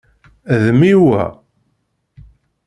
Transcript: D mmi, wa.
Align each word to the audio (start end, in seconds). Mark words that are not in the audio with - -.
D 0.61 0.63
mmi, 0.77 0.93
wa. 1.07 1.23